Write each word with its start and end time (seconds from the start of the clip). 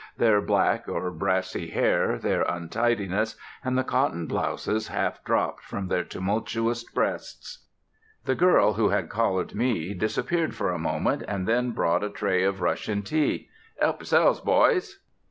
their 0.17 0.41
black 0.41 0.89
or 0.89 1.11
brassy 1.11 1.69
hair, 1.69 2.17
their 2.17 2.41
untidiness, 2.41 3.35
and 3.63 3.77
the 3.77 3.83
cotton 3.83 4.25
blouses 4.25 4.87
half 4.87 5.23
dropped 5.23 5.61
from 5.63 5.87
their 5.89 6.03
tumultuous 6.03 6.83
breasts.... 6.83 7.65
The 8.25 8.33
girl 8.33 8.73
who 8.73 8.89
had 8.89 9.09
collared 9.11 9.53
me 9.53 9.93
disappeared 9.93 10.55
for 10.55 10.71
a 10.71 10.79
moment, 10.79 11.21
and 11.27 11.47
then 11.47 11.69
brought 11.69 12.03
a 12.03 12.09
tray 12.09 12.41
of 12.41 12.61
Russian 12.61 13.03
tea. 13.03 13.49
"Help 13.79 14.03
'selves, 14.03 14.39
boys!" 14.39 15.01